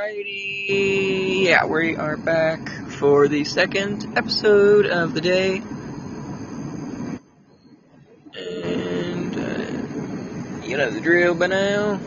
Alrighty, 0.00 1.44
yeah, 1.44 1.66
we 1.66 1.94
are 1.94 2.16
back 2.16 2.66
for 2.88 3.28
the 3.28 3.44
second 3.44 4.16
episode 4.16 4.86
of 4.86 5.12
the 5.12 5.20
day. 5.20 5.58
And, 8.34 9.36
uh, 9.36 10.66
you 10.66 10.78
know 10.78 10.88
the 10.88 11.02
drill 11.02 11.34
by 11.34 11.48
now. 11.48 12.00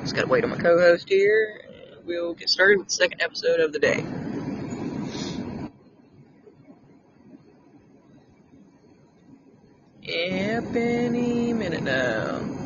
Just 0.00 0.14
gotta 0.14 0.28
wait 0.28 0.42
on 0.42 0.50
my 0.50 0.56
co-host 0.56 1.06
here, 1.06 1.60
and 1.66 2.06
we'll 2.06 2.32
get 2.32 2.48
started 2.48 2.78
with 2.78 2.88
the 2.88 2.94
second 2.94 3.20
episode 3.20 3.60
of 3.60 3.74
the 3.74 3.78
day. 3.78 4.06
Yep, 10.00 10.74
any 10.74 11.52
minute 11.52 11.82
now. 11.82 12.58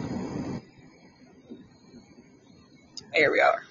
There 3.13 3.31
we 3.31 3.41
are. 3.41 3.63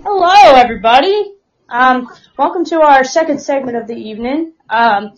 Hello, 0.00 0.54
everybody. 0.54 1.34
Um, 1.68 2.08
welcome 2.38 2.64
to 2.66 2.80
our 2.80 3.02
second 3.02 3.40
segment 3.40 3.76
of 3.76 3.88
the 3.88 3.96
evening. 3.96 4.52
Um, 4.68 5.14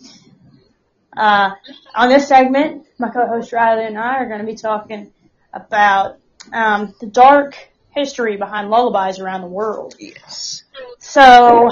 uh, 1.15 1.51
on 1.93 2.09
this 2.09 2.27
segment, 2.27 2.87
my 2.97 3.09
co-host 3.09 3.53
Riley 3.53 3.85
and 3.85 3.99
I 3.99 4.15
are 4.15 4.27
going 4.27 4.39
to 4.39 4.47
be 4.47 4.55
talking 4.55 5.11
about 5.53 6.17
um, 6.51 6.95
the 6.99 7.05
dark 7.05 7.55
history 7.91 8.37
behind 8.37 8.71
lullabies 8.71 9.19
around 9.19 9.41
the 9.41 9.47
world. 9.47 9.95
Yes. 9.99 10.63
So, 10.97 11.69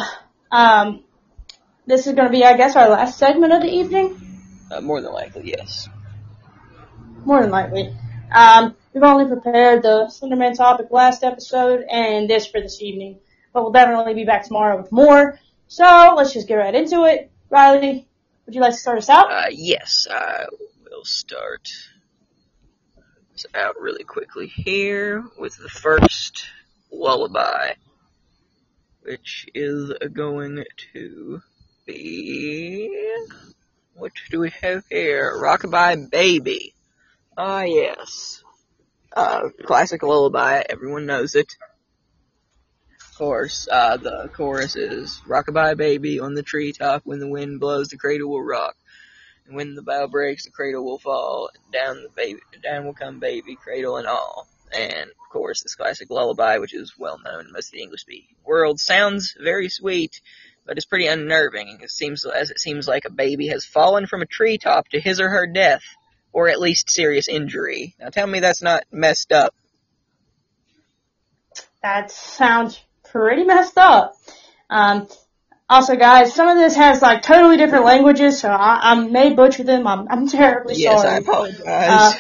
um, 0.52 1.04
this 1.88 2.06
is 2.06 2.14
going 2.14 2.28
to 2.28 2.32
be, 2.32 2.44
I 2.44 2.56
guess, 2.56 2.76
our 2.76 2.90
last 2.90 3.18
segment 3.18 3.52
of 3.52 3.64
the 3.64 3.70
evening. 3.70 4.22
Uh, 4.70 4.80
more 4.82 5.02
than 5.02 5.12
likely, 5.12 5.50
yes. 5.50 5.90
More 7.26 7.42
than 7.42 7.50
likely. 7.50 7.96
Um, 8.32 8.76
we've 8.94 9.04
only 9.04 9.26
prepared 9.26 9.84
the 9.84 10.12
Slenderman 10.12 10.56
topic 10.56 10.88
last 10.92 11.24
episode 11.24 11.86
and 11.90 12.30
this 12.30 12.48
for 12.48 12.62
this 12.62 12.82
evening, 12.82 13.20
but 13.54 13.64
we'll 13.64 13.72
definitely 13.72 14.14
be 14.14 14.26
back 14.26 14.46
tomorrow 14.46 14.82
with 14.82 14.92
more. 14.92 15.40
So 15.68 16.14
let's 16.16 16.34
just 16.34 16.48
get 16.48 16.56
right 16.56 16.76
into 16.76 17.06
it. 17.06 17.32
Riley, 17.50 18.08
would 18.46 18.56
you 18.56 18.62
like 18.62 18.74
to 18.74 18.78
start 18.78 18.98
us 18.98 19.10
out? 19.10 19.32
Uh, 19.32 19.46
yes, 19.52 20.08
I 20.10 20.46
will 20.90 21.06
start 21.06 21.72
this 23.32 23.46
out 23.54 23.80
really 23.80 24.04
quickly 24.04 24.48
here 24.48 25.24
with 25.38 25.56
the 25.58 25.70
first 25.70 26.46
lullaby, 26.92 27.74
which 29.02 29.48
is 29.54 29.94
going 30.14 30.64
to 30.94 31.42
be. 31.86 32.90
What 33.96 34.12
do 34.30 34.40
we 34.40 34.52
have 34.62 34.84
here? 34.90 35.34
Rockabye 35.38 36.10
Baby. 36.10 36.74
Ah, 37.38 37.64
yes. 37.64 38.44
Uh, 39.14 39.50
classic 39.66 40.04
lullaby, 40.04 40.64
everyone 40.70 41.06
knows 41.06 41.36
it. 41.36 41.54
Of 43.10 43.18
course, 43.18 43.68
uh, 43.70 43.98
the 43.98 44.30
chorus 44.34 44.76
is 44.76 45.22
Rockabye 45.28 45.76
Baby 45.78 46.20
on 46.20 46.34
the 46.34 46.44
treetop, 46.44 47.02
when 47.04 47.20
the 47.20 47.28
wind 47.28 47.60
blows, 47.60 47.90
the 47.90 47.98
cradle 47.98 48.30
will 48.30 48.44
rock. 48.44 48.76
And 49.46 49.56
when 49.56 49.76
the 49.76 49.82
bough 49.82 50.08
breaks, 50.08 50.46
the 50.46 50.52
cradle 50.52 50.86
will 50.86 50.98
fall. 50.98 51.50
Down 51.74 52.02
the 52.02 52.10
baby, 52.16 52.40
down 52.64 52.86
will 52.86 52.94
come 52.94 53.20
baby, 53.20 53.56
cradle 53.56 53.98
and 53.98 54.08
all. 54.08 54.48
And 54.72 55.10
of 55.10 55.30
course, 55.30 55.62
this 55.62 55.76
classic 55.76 56.10
lullaby, 56.10 56.60
which 56.60 56.74
is 56.74 56.94
well 56.98 57.20
known 57.24 57.48
in 57.48 57.52
most 57.52 57.68
of 57.68 57.74
the 57.74 57.82
English-speaking 57.82 58.38
world, 58.46 58.80
sounds 58.80 59.36
very 59.38 59.68
sweet, 59.68 60.22
but 60.66 60.78
it's 60.78 60.86
pretty 60.86 61.08
unnerving. 61.08 61.80
It 61.82 61.92
seems 61.92 62.26
as 62.26 62.50
it 62.50 62.60
seems 62.60 62.88
like 62.88 63.04
a 63.04 63.12
baby 63.12 63.48
has 63.48 63.66
fallen 63.66 64.08
from 64.08 64.22
a 64.22 64.26
treetop 64.26 64.88
to 64.90 65.02
his 65.02 65.20
or 65.20 65.30
her 65.30 65.48
death, 65.48 65.84
or 66.34 66.50
at 66.50 66.60
least 66.60 66.90
serious 66.90 67.28
injury. 67.28 67.96
Now, 68.00 68.10
tell 68.10 68.28
me 68.28 68.40
that's 68.40 68.62
not 68.62 68.84
messed 68.92 69.32
up. 69.32 69.54
That 71.84 72.12
sounds 72.12 72.80
pretty 73.04 73.44
messed 73.44 73.78
up. 73.78 74.16
Um, 74.70 75.08
also, 75.70 75.96
guys, 75.96 76.34
some 76.34 76.48
of 76.48 76.58
this 76.58 76.76
has 76.76 77.02
like 77.02 77.22
totally 77.22 77.58
different 77.58 77.86
languages, 77.86 78.40
so 78.40 78.50
I, 78.50 78.92
I 78.92 78.96
may 78.96 79.34
butcher 79.34 79.64
them. 79.64 79.88
I'm, 79.88 80.08
I'm 80.10 80.28
terribly 80.28 80.76
Yes, 80.76 81.02
sorry. 81.02 81.14
I 81.14 81.18
apologize 81.18 81.66
Uh, 81.66 82.14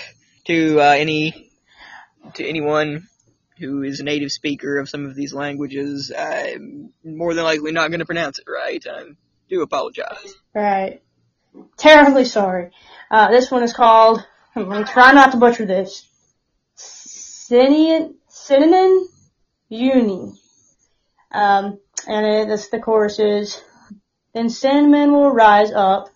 to 0.45 0.81
uh, 0.81 0.95
any 0.97 1.51
to 2.35 2.47
anyone 2.47 3.07
who 3.57 3.83
is 3.83 3.99
a 3.99 4.03
native 4.03 4.31
speaker 4.31 4.79
of 4.79 4.89
some 4.89 5.05
of 5.05 5.15
these 5.15 5.33
languages. 5.33 6.11
I'm 6.17 6.93
more 7.03 7.33
than 7.33 7.43
likely 7.43 7.71
not 7.71 7.89
going 7.89 7.99
to 7.99 8.05
pronounce 8.05 8.39
it 8.39 8.45
right. 8.49 8.83
I 8.89 9.03
do 9.49 9.61
apologize. 9.61 10.33
Right. 10.53 11.01
Terribly 11.77 12.25
sorry. 12.25 12.71
Uh, 13.09 13.29
this 13.31 13.51
one 13.51 13.63
is 13.63 13.73
called, 13.73 14.25
I'm 14.55 14.65
going 14.65 14.85
to 14.85 14.91
try 14.91 15.11
not 15.11 15.31
to 15.31 15.37
butcher 15.37 15.65
this. 15.65 16.07
Synonym, 16.75 18.17
uni. 19.69 20.33
Um, 21.31 21.79
and 22.07 22.51
it, 22.51 22.69
the 22.71 22.79
chorus 22.79 23.19
is, 23.19 23.61
then 24.33 24.49
Sandman 24.49 25.11
will 25.11 25.31
rise 25.31 25.71
up, 25.71 26.09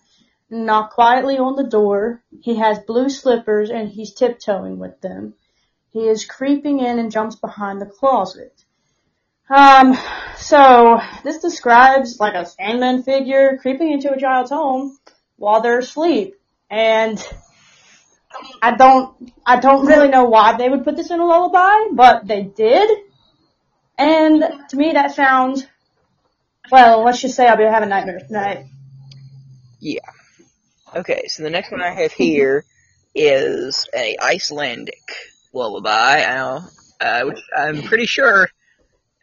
knock 0.48 0.92
quietly 0.92 1.38
on 1.38 1.56
the 1.56 1.68
door. 1.68 2.22
He 2.40 2.56
has 2.56 2.78
blue 2.80 3.08
slippers 3.08 3.70
and 3.70 3.88
he's 3.88 4.14
tiptoeing 4.14 4.78
with 4.78 5.00
them. 5.00 5.34
He 5.90 6.08
is 6.08 6.24
creeping 6.24 6.80
in 6.80 6.98
and 6.98 7.10
jumps 7.10 7.36
behind 7.36 7.80
the 7.80 7.86
closet. 7.86 8.64
Um, 9.48 9.96
so 10.36 11.00
this 11.24 11.38
describes 11.38 12.18
like 12.18 12.34
a 12.34 12.46
Sandman 12.46 13.02
figure 13.02 13.58
creeping 13.60 13.92
into 13.92 14.12
a 14.12 14.18
child's 14.18 14.50
home 14.50 14.98
while 15.36 15.60
they're 15.60 15.78
asleep. 15.78 16.34
And 16.70 17.24
I 18.60 18.76
don't, 18.76 19.32
I 19.46 19.60
don't 19.60 19.86
really 19.86 20.08
know 20.08 20.24
why 20.24 20.56
they 20.56 20.68
would 20.68 20.84
put 20.84 20.96
this 20.96 21.10
in 21.10 21.20
a 21.20 21.24
lullaby, 21.24 21.92
but 21.92 22.26
they 22.26 22.42
did. 22.42 22.90
And 23.98 24.44
to 24.70 24.76
me 24.76 24.92
that 24.92 25.14
sounds, 25.14 25.66
well, 26.70 27.04
let's 27.04 27.20
just 27.20 27.36
say 27.36 27.46
I'll 27.46 27.56
be 27.56 27.64
having 27.64 27.88
nightmares 27.88 28.24
tonight. 28.26 28.66
Yeah. 29.80 30.00
Okay, 30.94 31.26
so 31.28 31.42
the 31.42 31.50
next 31.50 31.70
one 31.70 31.82
I 31.82 31.90
have 31.90 32.12
here 32.12 32.64
is 33.14 33.88
a 33.94 34.16
Icelandic 34.20 35.02
lullaby, 35.52 36.20
now, 36.20 36.68
uh, 37.00 37.22
which 37.22 37.40
I'm 37.56 37.82
pretty 37.82 38.06
sure 38.06 38.48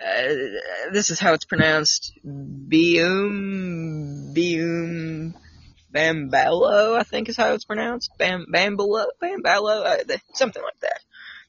uh, 0.02 0.34
this 0.92 1.10
is 1.10 1.20
how 1.20 1.34
it's 1.34 1.46
pronounced. 1.46 2.14
Bium, 2.26 4.34
Bium, 4.36 5.34
Bambalo, 5.94 6.98
I 6.98 7.04
think 7.04 7.30
is 7.30 7.38
how 7.38 7.54
it's 7.54 7.66
pronounced. 7.66 8.12
Bam, 8.18 8.46
Bambalo, 8.52 9.06
Bambalo, 9.22 9.86
uh, 9.86 10.04
th- 10.04 10.22
something 10.34 10.62
like 10.62 10.80
that. 10.82 11.00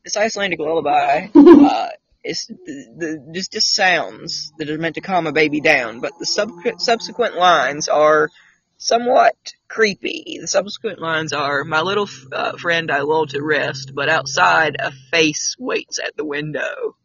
This 0.05 0.17
Icelandic 0.17 0.59
lullaby, 0.59 1.29
uh, 1.35 1.89
is 2.23 2.47
the, 2.47 2.57
the, 2.97 3.33
just, 3.33 3.53
just 3.53 3.75
sounds 3.75 4.53
that 4.59 4.71
are 4.71 4.79
meant 4.79 4.97
to 4.97 5.01
calm 5.01 5.27
a 5.27 5.33
baby 5.33 5.61
down, 5.61 6.01
but 6.01 6.13
the 6.19 6.27
sub- 6.27 6.53
subsequent 6.79 7.37
lines 7.37 7.89
are 7.89 8.31
somewhat 8.77 9.37
creepy. 9.69 10.39
The 10.41 10.47
subsequent 10.47 11.01
lines 11.01 11.33
are, 11.33 11.65
My 11.65 11.81
little 11.81 12.07
f- 12.07 12.27
uh, 12.33 12.57
friend 12.57 12.91
I 12.91 13.01
lull 13.01 13.27
to 13.29 13.43
rest, 13.43 13.93
but 13.95 14.09
outside 14.09 14.77
a 14.79 14.93
face 15.11 15.57
waits 15.59 15.99
at 15.99 16.17
the 16.17 16.25
window. 16.25 16.97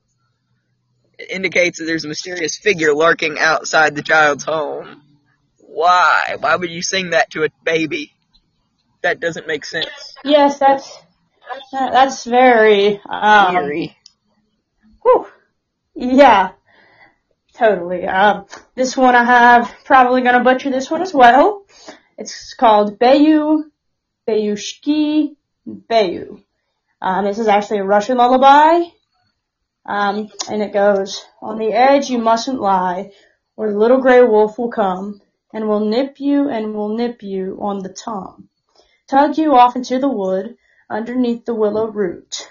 It 1.18 1.32
indicates 1.32 1.80
that 1.80 1.86
there's 1.86 2.06
a 2.06 2.10
mysterious 2.10 2.58
figure 2.58 2.94
lurking 2.94 3.38
outside 3.40 3.96
the 3.96 4.02
child's 4.02 4.46
home. 4.46 5.02
Why? 5.72 6.36
Why 6.40 6.56
would 6.56 6.72
you 6.72 6.82
sing 6.82 7.12
that 7.12 7.30
to 7.32 7.44
a 7.44 7.50
baby? 7.64 8.12
That 9.02 9.20
doesn't 9.20 9.48
make 9.48 9.66
sense. 9.66 10.16
Yes, 10.24 10.58
that's, 10.60 10.98
that's 11.72 12.26
very, 12.26 13.00
um, 13.08 13.56
Eerie. 13.56 13.96
Whew. 15.04 15.28
Yeah, 15.96 16.52
totally. 17.54 18.06
Um, 18.06 18.48
this 18.76 18.98
one 18.98 19.16
I 19.16 19.24
have 19.24 19.74
probably 19.86 20.22
gonna 20.22 20.44
butcher 20.44 20.72
this 20.72 20.90
one 20.90 21.02
as 21.02 21.14
well. 21.14 21.66
It's 22.18 22.56
called 22.56 23.00
Bayu, 23.00 23.64
Bayushki, 24.28 25.36
Bayu. 25.68 26.44
Um, 27.02 27.26
this 27.26 27.40
is 27.40 27.48
actually 27.48 27.80
a 27.80 27.86
Russian 27.86 28.18
lullaby. 28.18 28.90
Um, 29.86 30.30
and 30.50 30.62
it 30.62 30.74
goes, 30.74 31.24
on 31.42 31.58
the 31.58 31.72
edge 31.74 32.10
you 32.10 32.18
mustn't 32.18 32.60
lie, 32.60 33.12
or 33.56 33.72
the 33.72 33.78
little 33.78 34.02
gray 34.02 34.22
wolf 34.22 34.58
will 34.58 34.72
come, 34.72 35.22
and 35.54 35.68
will 35.68 35.80
nip 35.80 36.20
you 36.20 36.50
and 36.50 36.74
will 36.74 36.96
nip 36.96 37.24
you 37.24 37.58
on 37.62 37.80
the 37.80 37.90
tongue. 37.90 38.48
Tug 39.08 39.38
you 39.38 39.56
off 39.56 39.76
into 39.76 40.00
the 40.00 40.10
wood, 40.10 40.58
underneath 40.90 41.46
the 41.46 41.56
willow 41.56 41.88
root. 41.88 42.50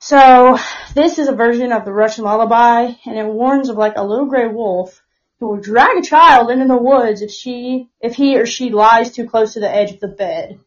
So, 0.00 0.58
this 0.94 1.18
is 1.18 1.28
a 1.28 1.34
version 1.34 1.72
of 1.72 1.84
the 1.84 1.92
Russian 1.92 2.24
lullaby, 2.24 2.92
and 3.06 3.18
it 3.18 3.26
warns 3.26 3.68
of 3.68 3.76
like 3.76 3.96
a 3.96 4.02
little 4.02 4.26
gray 4.26 4.48
wolf 4.48 5.02
who 5.40 5.48
will 5.48 5.60
drag 5.60 5.98
a 5.98 6.02
child 6.02 6.50
into 6.50 6.66
the 6.66 6.76
woods 6.76 7.22
if 7.22 7.30
she, 7.30 7.88
if 8.00 8.14
he 8.14 8.38
or 8.38 8.46
she 8.46 8.70
lies 8.70 9.12
too 9.12 9.28
close 9.28 9.54
to 9.54 9.60
the 9.60 9.74
edge 9.74 9.92
of 9.92 10.00
the 10.00 10.08
bed. 10.08 10.60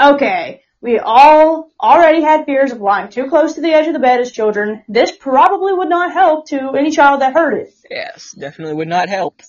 Okay, 0.00 0.62
we 0.80 0.98
all 0.98 1.70
already 1.80 2.20
had 2.20 2.44
fears 2.44 2.72
of 2.72 2.80
lying 2.80 3.08
too 3.08 3.28
close 3.28 3.54
to 3.54 3.60
the 3.60 3.72
edge 3.72 3.86
of 3.86 3.94
the 3.94 3.98
bed 3.98 4.20
as 4.20 4.30
children. 4.30 4.84
This 4.88 5.10
probably 5.10 5.72
would 5.72 5.88
not 5.88 6.12
help 6.12 6.48
to 6.48 6.70
any 6.76 6.90
child 6.90 7.20
that 7.20 7.34
heard 7.34 7.54
it. 7.54 7.74
Yes, 7.90 8.32
definitely 8.38 8.74
would 8.74 8.88
not 8.88 9.08
help. 9.08 9.40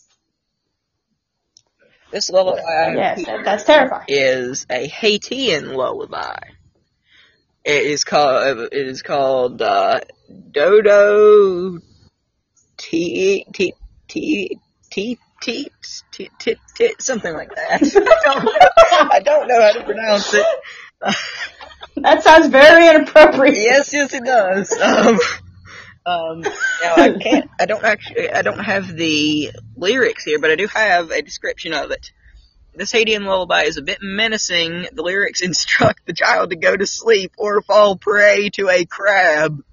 This 2.16 2.30
lullaby 2.30 2.62
yes, 2.96 3.26
that's 3.44 3.66
terrifying. 3.66 4.06
Is 4.08 4.66
a 4.70 4.88
Haitian 4.88 5.74
lullaby. 5.74 6.38
It 7.66 7.84
is 7.84 8.06
called. 8.06 8.70
It 8.72 8.88
is 8.88 9.02
called 9.02 9.62
uh, 9.62 10.00
Dodo 10.52 11.80
T 12.78 13.46
T 13.52 13.74
T 14.08 14.60
T 14.90 15.20
T 15.42 15.70
something 17.00 17.34
like 17.34 17.54
that. 17.54 17.82
I 19.12 19.20
don't 19.20 19.50
know 19.50 19.62
how 19.62 19.74
to 19.74 19.84
pronounce 19.84 20.34
it. 20.34 20.46
That 21.98 22.24
sounds 22.24 22.48
very 22.48 22.88
inappropriate. 22.88 23.58
Yes, 23.58 23.92
yes, 23.92 24.14
it 24.14 24.24
does. 24.24 24.72
Um, 24.72 25.20
um, 26.06 26.42
now 26.84 26.96
I 26.96 27.18
can't. 27.20 27.50
I 27.60 27.66
don't 27.66 27.84
actually. 27.84 28.30
I 28.30 28.42
don't 28.42 28.60
have 28.60 28.96
the 28.96 29.52
lyrics 29.76 30.24
here, 30.24 30.40
but 30.40 30.52
I 30.52 30.56
do 30.56 30.68
have 30.68 31.12
a 31.12 31.22
description 31.22 31.74
of 31.74 31.92
it. 31.92 32.12
This 32.76 32.92
Haitian 32.92 33.24
lullaby 33.24 33.64
is 33.64 33.78
a 33.78 33.82
bit 33.82 34.00
menacing. 34.02 34.88
The 34.92 35.02
lyrics 35.02 35.42
instruct 35.42 36.06
the 36.06 36.14
child 36.14 36.50
to 36.50 36.56
go 36.56 36.76
to 36.76 36.86
sleep 36.86 37.34
or 37.38 37.62
fall 37.62 37.96
prey 37.96 38.50
to 38.52 38.70
a 38.70 38.86
crab. 38.86 39.64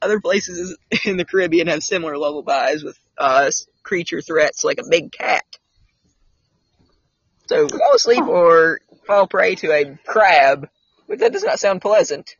Other 0.00 0.20
places 0.20 0.76
in 1.04 1.16
the 1.16 1.24
Caribbean 1.24 1.68
have 1.68 1.82
similar 1.82 2.16
lullabies 2.16 2.82
with 2.82 2.98
uh, 3.18 3.50
creature 3.82 4.20
threats 4.20 4.64
like 4.64 4.78
a 4.78 4.88
big 4.88 5.12
cat. 5.12 5.44
So 7.46 7.68
go 7.68 7.78
to 7.78 7.98
sleep 7.98 8.24
or 8.26 8.80
fall 9.06 9.26
prey 9.28 9.54
to 9.56 9.72
a 9.72 9.98
crab. 10.04 10.68
But 11.08 11.20
that 11.20 11.32
does 11.32 11.44
not 11.44 11.60
sound 11.60 11.80
pleasant. 11.80 12.36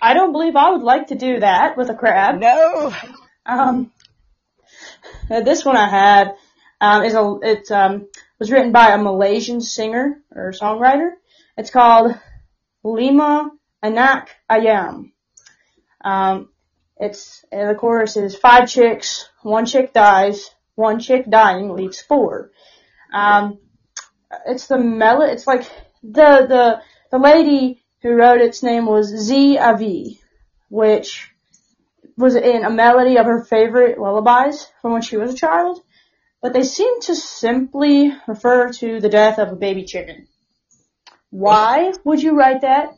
I 0.00 0.14
don't 0.14 0.32
believe 0.32 0.56
I 0.56 0.70
would 0.70 0.82
like 0.82 1.08
to 1.08 1.14
do 1.14 1.40
that 1.40 1.76
with 1.76 1.90
a 1.90 1.94
crab. 1.94 2.38
No. 2.40 2.94
Um, 3.46 3.92
uh, 5.30 5.40
this 5.40 5.64
one 5.64 5.76
I 5.76 5.88
had 5.88 6.34
um, 6.80 7.02
is 7.04 7.14
a 7.14 7.38
it 7.42 7.70
um, 7.70 8.08
was 8.38 8.50
written 8.50 8.72
by 8.72 8.90
a 8.90 8.98
Malaysian 8.98 9.60
singer 9.60 10.22
or 10.34 10.52
songwriter. 10.52 11.12
It's 11.56 11.70
called 11.70 12.14
Lima 12.82 13.50
Anak 13.82 14.28
Ayam. 14.50 15.12
Um, 16.02 16.48
it's 16.96 17.44
and 17.50 17.70
the 17.70 17.74
chorus 17.74 18.16
is 18.16 18.36
five 18.36 18.68
chicks, 18.68 19.28
one 19.42 19.66
chick 19.66 19.92
dies, 19.92 20.50
one 20.74 21.00
chick 21.00 21.28
dying 21.28 21.74
leaves 21.74 22.00
four. 22.00 22.50
Um, 23.12 23.58
it's 24.46 24.66
the 24.66 24.78
mel 24.78 25.22
It's 25.22 25.46
like 25.46 25.62
the 26.02 26.46
the 26.48 26.80
the 27.10 27.18
lady 27.18 27.79
who 28.02 28.14
wrote 28.14 28.40
its 28.40 28.62
name 28.62 28.86
was 28.86 29.08
Zee 29.08 29.58
Avi, 29.58 30.20
which 30.68 31.30
was 32.16 32.36
in 32.36 32.64
a 32.64 32.70
melody 32.70 33.18
of 33.18 33.26
her 33.26 33.44
favorite 33.44 33.98
lullabies 33.98 34.66
from 34.80 34.92
when 34.92 35.02
she 35.02 35.16
was 35.16 35.32
a 35.32 35.36
child, 35.36 35.82
but 36.42 36.52
they 36.52 36.62
seem 36.62 37.00
to 37.02 37.14
simply 37.14 38.12
refer 38.26 38.72
to 38.72 39.00
the 39.00 39.08
death 39.08 39.38
of 39.38 39.50
a 39.50 39.56
baby 39.56 39.84
chicken. 39.84 40.26
Why 41.30 41.92
would 42.04 42.22
you 42.22 42.36
write 42.36 42.62
that? 42.62 42.96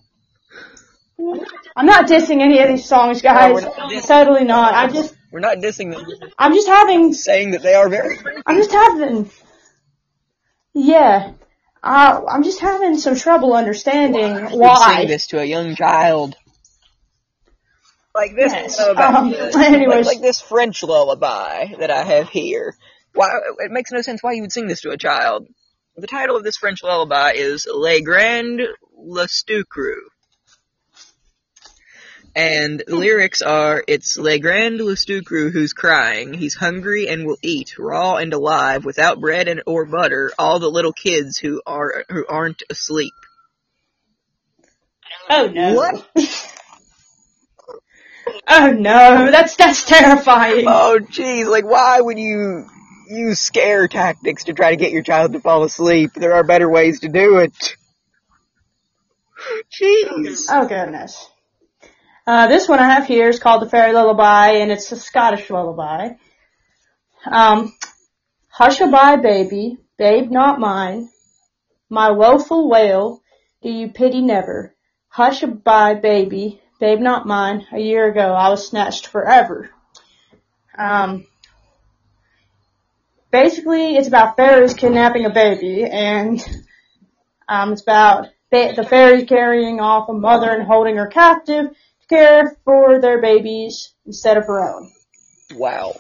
I'm 1.77 1.87
not 1.87 2.09
dissing 2.09 2.41
any 2.41 2.59
of 2.61 2.69
these 2.69 2.85
songs, 2.85 3.23
guys. 3.23 3.63
dissing- 3.63 4.07
totally 4.07 4.45
not. 4.45 4.75
I 4.75 4.89
just, 4.89 5.15
We're 5.31 5.41
not 5.41 5.59
dissing 5.59 5.93
them, 5.93 6.05
I'm 6.39 6.55
just 6.55 6.69
having, 6.69 7.13
saying 7.13 7.53
that 7.53 7.63
they 7.63 7.75
are 7.75 7.89
very. 7.89 8.19
I'm 8.47 8.57
just 8.57 8.73
having, 8.73 9.31
yeah, 10.75 11.33
uh, 11.83 12.21
I'm 12.29 12.43
just 12.43 12.61
having 12.61 12.97
some 12.99 13.17
trouble 13.17 13.55
understanding 13.55 14.35
why 14.35 14.51
You 14.53 14.59
why. 14.59 14.97
Sing 15.01 15.09
this 15.09 15.27
to 15.29 15.41
a 15.41 15.45
young 15.45 15.75
child. 15.75 16.37
Like 18.15 18.35
this, 18.37 18.53
Yes, 18.53 18.79
lullaby, 18.79 19.03
um, 19.05 19.31
like, 19.31 19.57
anyways. 19.73 20.07
like 20.07 20.21
this 20.21 20.41
French 20.41 20.83
lullaby 20.83 21.75
that 21.79 21.91
I 21.91 22.03
have 22.03 22.29
here. 22.29 22.77
Why 23.15 23.29
it 23.59 23.71
makes 23.71 23.91
no 23.91 24.03
sense 24.03 24.23
why 24.23 24.33
you 24.33 24.43
would 24.43 24.53
sing 24.53 24.67
this 24.67 24.83
to 24.83 24.91
a 24.91 24.99
child. 24.99 25.49
The 25.97 26.07
title 26.07 26.37
of 26.37 26.45
this 26.45 26.57
French 26.59 26.83
lullaby 26.83 27.33
is 27.33 27.67
Les 27.73 28.03
Grands 28.03 28.63
Lustucru. 28.99 29.95
And 32.35 32.83
the 32.87 32.97
lyrics 32.97 33.43
are, 33.43 33.85
it's 33.87 34.17
Le 34.17 34.39
Grand 34.39 34.81
Lustucru 34.81 35.53
who's 35.53 35.75
crying. 35.75 36.33
He's 36.33 36.55
hungry 36.55 37.09
and 37.09 37.27
will 37.27 37.37
eat, 37.43 37.79
raw 37.79 38.17
and 38.17 38.33
alive, 38.33 38.87
without 38.87 39.21
bread 39.21 39.49
and 39.49 39.63
or 39.67 39.85
butter, 39.85 40.31
all 40.39 40.59
the 40.59 40.71
little 40.71 40.95
kids 40.95 41.37
who 41.37 41.61
are 41.67 42.05
who 42.09 42.25
aren't 42.27 42.63
asleep. 42.71 43.13
Oh 45.29 45.47
no. 45.47 45.75
What? 45.75 46.09
Oh 48.47 48.71
no, 48.71 49.31
that's, 49.31 49.57
that's 49.57 49.85
terrifying. 49.85 50.67
Oh, 50.69 50.99
jeez, 51.01 51.49
like, 51.49 51.65
why 51.65 52.01
would 52.01 52.19
you 52.19 52.67
use 53.09 53.41
scare 53.41 53.89
tactics 53.89 54.45
to 54.45 54.53
try 54.53 54.71
to 54.71 54.77
get 54.77 54.93
your 54.93 55.03
child 55.03 55.33
to 55.33 55.41
fall 55.41 55.65
asleep? 55.65 56.13
There 56.15 56.35
are 56.35 56.45
better 56.45 56.69
ways 56.69 57.01
to 57.01 57.09
do 57.09 57.39
it. 57.39 57.77
Jeez. 59.73 60.47
Oh 60.51 60.67
goodness. 60.67 61.29
Uh, 62.25 62.47
this 62.47 62.69
one 62.69 62.79
I 62.79 62.89
have 62.95 63.07
here 63.07 63.29
is 63.29 63.41
called 63.41 63.63
the 63.63 63.69
Fairy 63.69 63.93
Lullaby, 63.93 64.51
and 64.59 64.71
it's 64.71 64.93
a 64.93 64.97
Scottish 64.97 65.51
lullaby. 65.51 66.11
Um, 67.27 67.75
Hush-a-bye, 68.49 69.17
baby, 69.17 69.79
babe 69.99 70.31
not 70.31 70.61
mine. 70.61 71.09
My 71.91 72.13
woeful 72.13 72.69
wail, 72.71 73.23
do 73.63 73.71
you 73.71 73.89
pity 73.89 74.21
never? 74.21 74.75
Hush-a-bye, 75.09 75.95
baby, 75.95 76.61
babe 76.79 77.01
not 77.01 77.27
mine. 77.27 77.67
A 77.73 77.81
year 77.81 78.09
ago 78.09 78.35
I 78.35 78.51
was 78.51 78.69
snatched 78.69 79.09
forever. 79.09 79.71
Um, 80.79 81.27
basically 83.33 83.97
it's 83.97 84.09
about 84.09 84.37
fairies 84.37 84.75
kidnapping 84.75 85.27
a 85.27 85.31
baby, 85.31 85.85
and 85.85 86.41
um, 87.49 87.73
it's 87.73 87.83
about 87.83 88.29
the 88.53 88.87
fairies 88.89 89.29
carrying 89.29 89.81
off 89.81 90.09
a 90.09 90.13
mother 90.13 90.51
and 90.51 90.67
holding 90.67 90.97
her 90.97 91.09
captive 91.09 91.75
care 92.13 92.57
for 92.65 93.01
their 93.01 93.21
babies 93.21 93.95
instead 94.07 94.37
of 94.37 94.47
her 94.47 94.61
own. 94.61 94.93
Wow. 95.55 95.97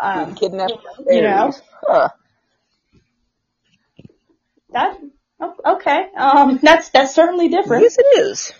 Um, 0.00 0.34
Kidnap 0.34 0.70
you 1.06 1.22
know. 1.22 1.52
Huh. 1.82 2.08
that 4.72 4.98
okay. 5.66 6.06
Um, 6.16 6.58
that's 6.62 6.90
that's 6.90 7.14
certainly 7.14 7.48
different. 7.48 7.82
Yes, 7.82 7.98
it 7.98 8.20
is. 8.20 8.52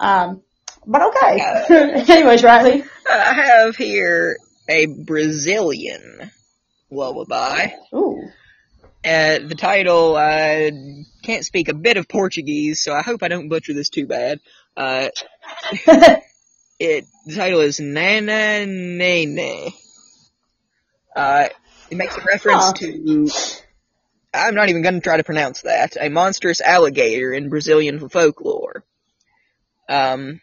Um, 0.00 0.42
but 0.86 1.02
okay. 1.02 1.64
Anyways, 2.12 2.42
Riley. 2.42 2.84
I 3.08 3.34
have 3.34 3.76
here 3.76 4.38
a 4.68 4.86
Brazilian 4.86 6.30
lullaby. 6.90 7.68
Ooh. 7.94 8.28
Uh, 9.04 9.38
the 9.38 9.54
title, 9.56 10.16
I 10.16 10.72
can't 11.22 11.44
speak 11.44 11.68
a 11.68 11.74
bit 11.74 11.96
of 11.96 12.08
Portuguese, 12.08 12.82
so 12.82 12.92
I 12.92 13.02
hope 13.02 13.22
I 13.22 13.28
don't 13.28 13.48
butcher 13.48 13.72
this 13.72 13.88
too 13.88 14.06
bad. 14.06 14.40
Uh, 14.78 15.08
it, 16.78 17.04
the 17.26 17.34
title 17.34 17.60
is 17.60 17.80
Nana 17.80 18.64
Nene. 18.64 19.72
Uh, 21.16 21.48
it 21.90 21.96
makes 21.96 22.16
a 22.16 22.20
reference 22.22 22.72
to, 22.74 23.28
I'm 24.32 24.54
not 24.54 24.68
even 24.68 24.82
gonna 24.82 25.00
try 25.00 25.16
to 25.16 25.24
pronounce 25.24 25.62
that, 25.62 25.96
a 26.00 26.08
monstrous 26.08 26.60
alligator 26.60 27.32
in 27.32 27.48
Brazilian 27.48 28.08
folklore. 28.08 28.84
Um, 29.88 30.40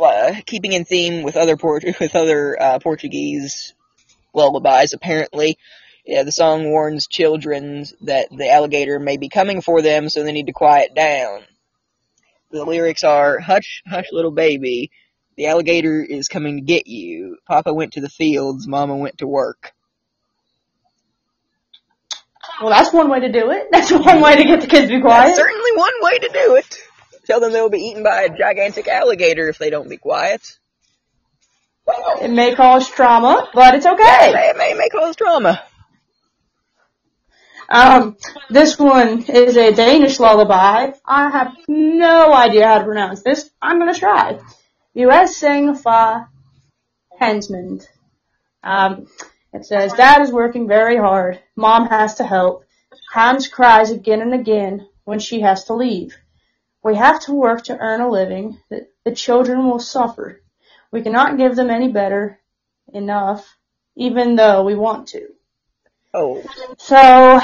uh, 0.00 0.34
keeping 0.44 0.72
in 0.72 0.84
theme 0.84 1.22
with 1.22 1.36
other 1.36 1.56
Port- 1.56 1.84
with 2.00 2.16
other, 2.16 2.60
uh, 2.60 2.78
Portuguese 2.80 3.72
lullabies, 4.34 4.94
apparently, 4.94 5.58
yeah, 6.04 6.24
the 6.24 6.32
song 6.32 6.72
warns 6.72 7.06
children 7.06 7.84
that 8.00 8.30
the 8.36 8.50
alligator 8.50 8.98
may 8.98 9.16
be 9.16 9.28
coming 9.28 9.60
for 9.60 9.80
them, 9.80 10.08
so 10.08 10.24
they 10.24 10.32
need 10.32 10.46
to 10.46 10.52
quiet 10.52 10.92
down. 10.96 11.44
The 12.52 12.64
lyrics 12.64 13.02
are, 13.02 13.38
hush, 13.40 13.82
hush 13.86 14.06
little 14.12 14.30
baby, 14.30 14.90
the 15.36 15.46
alligator 15.46 16.02
is 16.02 16.28
coming 16.28 16.56
to 16.56 16.62
get 16.62 16.86
you. 16.86 17.38
Papa 17.48 17.72
went 17.72 17.94
to 17.94 18.00
the 18.02 18.10
fields, 18.10 18.68
Mama 18.68 18.96
went 18.96 19.18
to 19.18 19.26
work. 19.26 19.72
Well, 22.60 22.70
that's 22.70 22.92
one 22.92 23.08
way 23.10 23.20
to 23.20 23.32
do 23.32 23.50
it. 23.50 23.68
That's 23.72 23.90
one 23.90 24.20
way 24.20 24.36
to 24.36 24.44
get 24.44 24.60
the 24.60 24.66
kids 24.66 24.88
to 24.88 24.96
be 24.96 25.00
quiet. 25.00 25.26
That's 25.28 25.38
certainly 25.38 25.70
one 25.74 25.92
way 26.02 26.18
to 26.18 26.28
do 26.32 26.54
it. 26.56 26.78
Tell 27.24 27.40
them 27.40 27.52
they'll 27.52 27.70
be 27.70 27.78
eaten 27.78 28.02
by 28.02 28.22
a 28.22 28.36
gigantic 28.36 28.86
alligator 28.88 29.48
if 29.48 29.58
they 29.58 29.70
don't 29.70 29.88
be 29.88 29.96
quiet. 29.96 30.58
It 32.20 32.30
may 32.30 32.54
cause 32.54 32.88
trauma, 32.88 33.48
but 33.54 33.74
it's 33.74 33.84
Yeah, 33.84 33.92
okay. 33.94 34.30
it 34.50 34.56
may, 34.56 34.70
it 34.72 34.76
may 34.78 34.88
cause 34.88 35.16
trauma. 35.16 35.62
Um, 37.68 38.16
this 38.50 38.78
one 38.78 39.22
is 39.22 39.56
a 39.56 39.72
Danish 39.72 40.20
lullaby. 40.20 40.92
I 41.04 41.30
have 41.30 41.56
no 41.68 42.32
idea 42.32 42.66
how 42.66 42.78
to 42.78 42.84
pronounce 42.84 43.22
this. 43.22 43.50
I'm 43.60 43.78
gonna 43.78 43.94
try. 43.94 44.40
U.S. 44.94 45.36
sang 45.36 45.74
fa 45.74 46.28
Hensmond. 47.18 47.88
Um, 48.62 49.06
it 49.52 49.64
says, 49.66 49.92
Dad 49.92 50.22
is 50.22 50.32
working 50.32 50.66
very 50.66 50.96
hard. 50.96 51.40
Mom 51.56 51.86
has 51.88 52.14
to 52.16 52.24
help. 52.24 52.64
Hans 53.12 53.48
cries 53.48 53.90
again 53.90 54.20
and 54.20 54.34
again 54.34 54.88
when 55.04 55.18
she 55.18 55.40
has 55.40 55.64
to 55.64 55.74
leave. 55.74 56.16
We 56.82 56.96
have 56.96 57.20
to 57.20 57.32
work 57.32 57.64
to 57.64 57.78
earn 57.78 58.00
a 58.00 58.10
living. 58.10 58.58
The, 58.70 58.88
the 59.04 59.14
children 59.14 59.66
will 59.66 59.78
suffer. 59.78 60.42
We 60.90 61.02
cannot 61.02 61.38
give 61.38 61.54
them 61.54 61.70
any 61.70 61.88
better 61.88 62.40
enough, 62.92 63.56
even 63.96 64.36
though 64.36 64.64
we 64.64 64.74
want 64.74 65.08
to. 65.08 65.28
Oh, 66.14 66.42
So, 66.78 67.40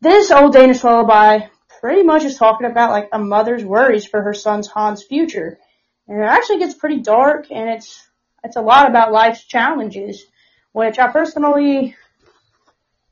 this 0.00 0.30
old 0.30 0.52
Danish 0.52 0.82
lullaby 0.82 1.40
pretty 1.80 2.02
much 2.02 2.24
is 2.24 2.36
talking 2.36 2.66
about 2.66 2.90
like 2.90 3.08
a 3.12 3.18
mother's 3.18 3.64
worries 3.64 4.06
for 4.06 4.22
her 4.22 4.34
son's 4.34 4.66
Hans' 4.68 5.02
future. 5.04 5.58
And 6.06 6.20
it 6.22 6.24
actually 6.26 6.58
gets 6.58 6.74
pretty 6.74 7.00
dark 7.00 7.46
and 7.50 7.68
it's, 7.68 8.06
it's 8.42 8.56
a 8.56 8.62
lot 8.62 8.88
about 8.88 9.12
life's 9.12 9.44
challenges, 9.44 10.24
which 10.72 10.98
I 10.98 11.08
personally 11.08 11.94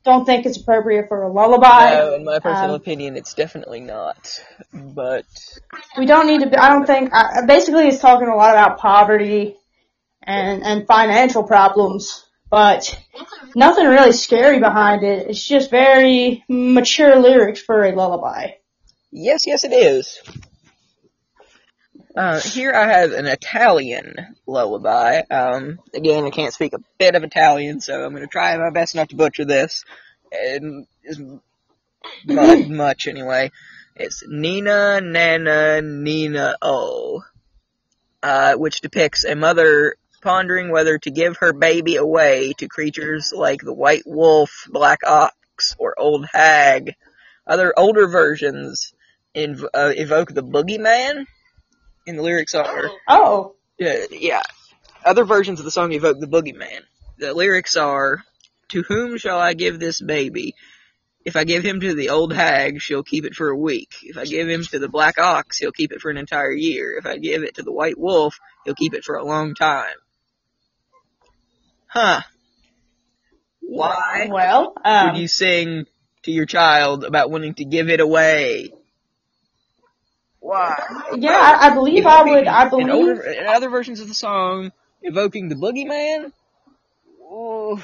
don't 0.04 0.24
think 0.24 0.46
it's 0.46 0.56
appropriate 0.56 1.08
for 1.08 1.22
a 1.24 1.32
lullaby. 1.32 1.90
no, 1.90 2.14
in 2.14 2.24
my 2.24 2.38
personal 2.38 2.70
Um, 2.70 2.76
opinion, 2.76 3.16
it's 3.16 3.34
definitely 3.34 3.80
not. 3.80 4.42
But 4.72 5.26
we 5.98 6.06
don't 6.06 6.26
need 6.26 6.40
to 6.40 6.48
be, 6.50 6.56
I 6.56 6.68
don't 6.68 6.86
think, 6.86 7.10
uh, 7.12 7.44
basically 7.46 7.88
it's 7.88 7.98
talking 8.00 8.28
a 8.28 8.36
lot 8.36 8.50
about 8.50 8.78
poverty 8.78 9.56
and, 10.22 10.62
and 10.64 10.86
financial 10.86 11.42
problems, 11.42 12.24
but 12.50 12.98
nothing 13.54 13.86
really 13.86 14.12
scary 14.12 14.60
behind 14.60 15.02
it. 15.02 15.28
It's 15.28 15.46
just 15.46 15.70
very 15.70 16.44
mature 16.48 17.16
lyrics 17.16 17.60
for 17.60 17.84
a 17.84 17.92
lullaby. 17.94 18.52
yes, 19.10 19.46
yes, 19.46 19.64
it 19.64 19.72
is. 19.72 20.20
Uh, 22.16 22.40
here 22.40 22.72
I 22.72 22.86
have 22.88 23.12
an 23.12 23.26
Italian 23.26 24.14
lullaby. 24.46 25.20
Um, 25.30 25.78
again, 25.92 26.24
I 26.24 26.30
can't 26.30 26.54
speak 26.54 26.72
a 26.72 26.78
bit 26.98 27.14
of 27.14 27.22
Italian, 27.24 27.80
so 27.80 28.02
I'm 28.02 28.12
going 28.12 28.22
to 28.22 28.26
try 28.26 28.56
my 28.56 28.70
best 28.70 28.94
not 28.94 29.10
to 29.10 29.16
butcher 29.16 29.44
this. 29.44 29.84
And 30.32 30.86
as 31.06 31.18
mu- 31.18 31.40
much 32.68 33.06
anyway. 33.06 33.50
It's 33.94 34.22
Nina 34.26 35.00
Nana 35.00 35.80
Nina 35.82 36.56
O, 36.60 37.22
uh, 38.22 38.54
which 38.54 38.80
depicts 38.80 39.24
a 39.24 39.34
mother 39.34 39.96
pondering 40.26 40.72
whether 40.72 40.98
to 40.98 41.10
give 41.12 41.36
her 41.36 41.52
baby 41.52 41.94
away 41.94 42.52
to 42.58 42.66
creatures 42.66 43.32
like 43.32 43.60
the 43.60 43.72
white 43.72 44.02
wolf, 44.06 44.66
black 44.68 44.98
ox, 45.06 45.76
or 45.78 45.94
old 45.96 46.26
hag. 46.32 46.96
Other 47.46 47.72
older 47.76 48.08
versions 48.08 48.92
inv- 49.36 49.68
uh, 49.72 49.92
evoke 49.94 50.34
the 50.34 50.42
boogeyman, 50.42 51.26
and 52.08 52.18
the 52.18 52.24
lyrics 52.24 52.56
are 52.56 52.90
Oh, 53.08 53.54
yeah, 53.78 54.06
yeah. 54.10 54.42
Other 55.04 55.24
versions 55.24 55.60
of 55.60 55.64
the 55.64 55.70
song 55.70 55.92
evoke 55.92 56.18
the 56.18 56.26
boogeyman. 56.26 56.80
The 57.18 57.32
lyrics 57.32 57.76
are, 57.76 58.24
To 58.70 58.82
whom 58.82 59.18
shall 59.18 59.38
I 59.38 59.54
give 59.54 59.78
this 59.78 60.00
baby? 60.00 60.56
If 61.24 61.36
I 61.36 61.44
give 61.44 61.62
him 61.62 61.78
to 61.78 61.94
the 61.94 62.08
old 62.08 62.32
hag, 62.32 62.80
she'll 62.80 63.04
keep 63.04 63.24
it 63.24 63.36
for 63.36 63.48
a 63.48 63.56
week. 63.56 63.94
If 64.02 64.18
I 64.18 64.24
give 64.24 64.48
him 64.48 64.64
to 64.64 64.80
the 64.80 64.88
black 64.88 65.18
ox, 65.18 65.58
he'll 65.58 65.70
keep 65.70 65.92
it 65.92 66.00
for 66.00 66.10
an 66.10 66.16
entire 66.16 66.50
year. 66.50 66.96
If 66.98 67.06
I 67.06 67.16
give 67.16 67.44
it 67.44 67.54
to 67.56 67.62
the 67.62 67.72
white 67.72 67.96
wolf, 67.96 68.40
he'll 68.64 68.74
keep 68.74 68.92
it 68.92 69.04
for 69.04 69.14
a 69.14 69.24
long 69.24 69.54
time. 69.54 69.94
Huh. 71.96 72.20
Why 73.62 74.28
well, 74.30 74.74
um, 74.84 75.12
would 75.12 75.16
you 75.18 75.28
sing 75.28 75.86
to 76.24 76.30
your 76.30 76.44
child 76.44 77.04
about 77.04 77.30
wanting 77.30 77.54
to 77.54 77.64
give 77.64 77.88
it 77.88 78.00
away? 78.00 78.70
Why? 80.40 80.76
yeah, 81.16 81.30
I, 81.32 81.68
I 81.68 81.74
believe 81.74 82.04
I 82.04 82.22
would, 82.22 82.46
I 82.46 82.64
in, 82.64 82.68
believe, 82.68 82.88
older, 82.90 83.22
in 83.22 83.46
other 83.46 83.70
versions 83.70 84.00
of 84.00 84.08
the 84.08 84.14
song, 84.14 84.72
evoking 85.00 85.48
the 85.48 85.54
boogeyman. 85.54 86.32
Ooh. 87.22 87.80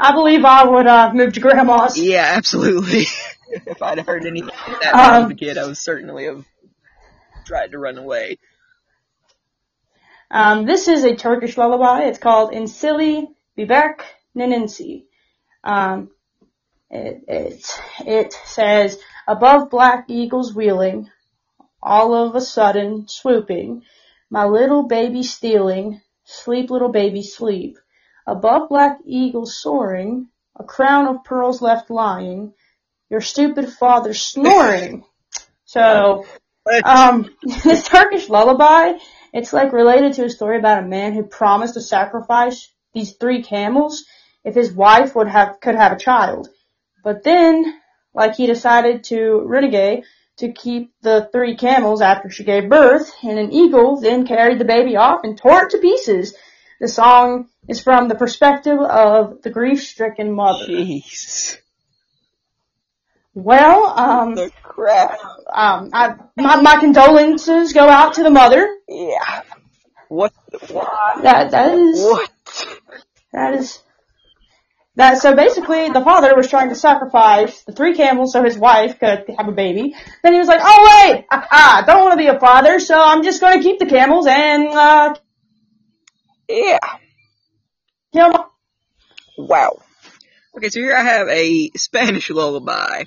I 0.00 0.12
believe 0.12 0.44
I 0.44 0.64
would, 0.64 0.88
uh, 0.88 1.12
move 1.14 1.34
to 1.34 1.40
grandma's. 1.40 1.96
Yeah, 1.96 2.32
absolutely. 2.34 3.04
if 3.48 3.80
I'd 3.80 4.00
heard 4.00 4.26
anything 4.26 4.48
like 4.48 4.80
that 4.80 4.92
when 4.92 5.04
I 5.04 5.18
was 5.18 5.26
Um, 5.26 5.30
a 5.30 5.34
kid, 5.36 5.56
I 5.56 5.66
would 5.66 5.76
certainly 5.76 6.24
have 6.24 6.44
tried 7.46 7.70
to 7.70 7.78
run 7.78 7.96
away. 7.96 8.38
Um, 10.30 10.66
this 10.66 10.88
is 10.88 11.04
a 11.04 11.16
Turkish 11.16 11.56
lullaby. 11.56 12.04
It's 12.04 12.18
called 12.18 12.52
Insili 12.52 13.26
Bibek 13.58 14.00
Ninensi. 14.36 15.04
Um, 15.62 16.10
it, 16.90 17.24
it, 17.28 17.80
it 18.06 18.32
says, 18.44 18.98
above 19.26 19.70
black 19.70 20.06
eagles 20.08 20.54
wheeling, 20.54 21.10
all 21.82 22.14
of 22.14 22.34
a 22.34 22.40
sudden 22.40 23.06
swooping, 23.08 23.82
my 24.30 24.44
little 24.44 24.84
baby 24.84 25.22
stealing, 25.22 26.00
sleep 26.24 26.70
little 26.70 26.90
baby 26.90 27.22
sleep. 27.22 27.78
Above 28.26 28.68
black 28.68 28.98
eagles 29.04 29.60
soaring, 29.60 30.28
a 30.56 30.64
crown 30.64 31.06
of 31.06 31.24
pearls 31.24 31.60
left 31.60 31.90
lying, 31.90 32.54
your 33.10 33.20
stupid 33.20 33.68
father 33.68 34.14
snoring. 34.14 35.04
So, 35.66 36.24
um, 36.84 37.34
this 37.64 37.88
Turkish 37.88 38.28
lullaby, 38.28 38.92
it's 39.34 39.52
like 39.52 39.72
related 39.72 40.14
to 40.14 40.24
a 40.24 40.30
story 40.30 40.58
about 40.58 40.84
a 40.84 40.86
man 40.86 41.12
who 41.12 41.24
promised 41.24 41.74
to 41.74 41.80
sacrifice 41.80 42.70
these 42.94 43.14
three 43.16 43.42
camels 43.42 44.04
if 44.44 44.54
his 44.54 44.72
wife 44.72 45.16
would 45.16 45.28
have, 45.28 45.60
could 45.60 45.74
have 45.74 45.92
a 45.92 45.98
child. 45.98 46.48
But 47.02 47.24
then, 47.24 47.80
like 48.14 48.36
he 48.36 48.46
decided 48.46 49.02
to 49.04 49.42
renegade 49.44 50.04
to 50.36 50.52
keep 50.52 50.92
the 51.02 51.28
three 51.32 51.56
camels 51.56 52.00
after 52.00 52.30
she 52.30 52.44
gave 52.44 52.68
birth, 52.68 53.10
and 53.22 53.38
an 53.38 53.52
eagle 53.52 54.00
then 54.00 54.26
carried 54.26 54.60
the 54.60 54.64
baby 54.64 54.96
off 54.96 55.24
and 55.24 55.36
tore 55.36 55.64
it 55.64 55.70
to 55.70 55.78
pieces. 55.78 56.34
The 56.80 56.88
song 56.88 57.48
is 57.68 57.82
from 57.82 58.08
the 58.08 58.14
perspective 58.14 58.78
of 58.78 59.42
the 59.42 59.50
grief-stricken 59.50 60.32
mother. 60.32 60.66
Jeez. 60.66 61.58
Well, 63.34 63.86
um, 63.98 64.34
The 64.36 64.50
crap. 64.62 65.18
um, 65.52 65.90
I, 65.92 66.14
my, 66.36 66.56
my 66.60 66.76
condolences 66.78 67.72
go 67.72 67.88
out 67.88 68.14
to 68.14 68.22
the 68.22 68.30
mother. 68.30 68.66
Yeah. 68.88 69.42
What? 70.08 70.32
The, 70.50 70.58
why? 70.72 71.18
That 71.22 71.50
that 71.50 71.74
is 71.74 72.00
What? 72.00 72.30
that 73.32 73.54
is 73.54 73.82
that. 74.94 75.18
So 75.20 75.34
basically, 75.34 75.88
the 75.90 76.00
father 76.02 76.36
was 76.36 76.48
trying 76.48 76.68
to 76.68 76.76
sacrifice 76.76 77.62
the 77.62 77.72
three 77.72 77.94
camels 77.96 78.32
so 78.32 78.44
his 78.44 78.56
wife 78.56 79.00
could 79.00 79.24
have 79.36 79.48
a 79.48 79.52
baby. 79.52 79.94
Then 80.22 80.34
he 80.34 80.38
was 80.38 80.46
like, 80.46 80.60
"Oh 80.62 81.10
wait, 81.12 81.24
ah, 81.32 81.82
I 81.82 81.86
don't 81.86 82.02
want 82.02 82.12
to 82.12 82.18
be 82.18 82.28
a 82.28 82.38
father, 82.38 82.78
so 82.78 83.00
I'm 83.02 83.24
just 83.24 83.40
going 83.40 83.56
to 83.58 83.62
keep 83.64 83.80
the 83.80 83.86
camels 83.86 84.26
and 84.28 84.68
uh, 84.68 85.14
Yeah. 86.48 86.78
kill 88.12 88.28
my." 88.28 88.44
Wow. 89.38 89.80
Okay, 90.56 90.68
so 90.68 90.78
here 90.78 90.94
I 90.94 91.02
have 91.02 91.28
a 91.28 91.70
Spanish 91.76 92.30
lullaby. 92.30 93.04